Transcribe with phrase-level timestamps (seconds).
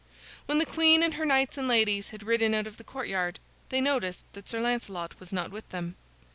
[0.47, 3.37] When the queen and her knights and ladies had ridden out of the courtyard,
[3.69, 5.95] they noticed that Sir Lancelot was not with them.